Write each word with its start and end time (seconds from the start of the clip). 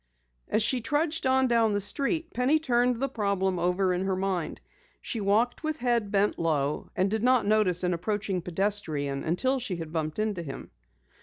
As 0.47 0.63
she 0.63 0.81
trudged 0.81 1.27
on 1.27 1.45
down 1.45 1.73
the 1.73 1.79
street 1.79 2.33
Penny 2.33 2.57
turned 2.57 2.99
the 2.99 3.07
problem 3.07 3.59
over 3.59 3.93
in 3.93 4.05
her 4.05 4.15
mind. 4.15 4.59
She 4.99 5.21
walked 5.21 5.61
with 5.63 5.77
head 5.77 6.09
bent 6.11 6.39
low 6.39 6.89
and 6.95 7.11
did 7.11 7.21
not 7.21 7.45
notice 7.45 7.83
an 7.83 7.93
approaching 7.93 8.41
pedestrian 8.41 9.23
until 9.23 9.59
she 9.59 9.75
had 9.75 9.93
bumped 9.93 10.17
into 10.17 10.41
him. 10.41 10.71